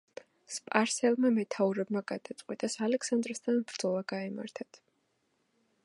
სპარსელმა 0.53 1.31
მეთაურებმა 1.35 2.03
გადაწყვიტეს 2.13 2.79
ალექსანდრესთან 2.87 3.63
ბრძოლა 3.73 4.05
გაემართათ. 4.15 4.83